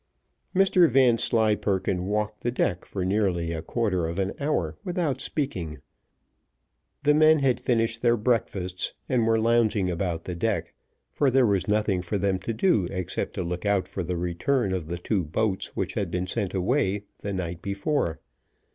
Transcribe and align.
Mr 0.55 0.89
Vanslyperken 0.89 2.07
walked 2.07 2.41
the 2.41 2.49
deck 2.49 2.85
for 2.85 3.05
nearly 3.05 3.51
a 3.51 3.61
quarter 3.61 4.07
of 4.07 4.17
an 4.17 4.33
hour 4.39 4.75
without 4.83 5.21
speaking: 5.21 5.77
the 7.03 7.13
men 7.13 7.37
had 7.37 7.59
finished 7.59 8.01
their 8.01 8.17
breakfasts, 8.17 8.95
and 9.07 9.27
were 9.27 9.37
lounging 9.39 9.91
about 9.91 10.23
the 10.23 10.33
deck, 10.33 10.73
for 11.11 11.29
there 11.29 11.45
was 11.45 11.67
nothing 11.67 12.01
for 12.01 12.17
them 12.17 12.39
to 12.39 12.51
do, 12.51 12.85
except 12.89 13.35
to 13.35 13.43
look 13.43 13.63
out 13.63 13.87
for 13.87 14.01
the 14.01 14.17
return 14.17 14.73
of 14.73 14.87
the 14.87 14.97
two 14.97 15.23
boats 15.23 15.75
which 15.75 15.93
had 15.93 16.09
been 16.09 16.25
sent 16.25 16.55
away 16.55 17.03
the 17.19 17.31
night 17.31 17.61
before. 17.61 18.19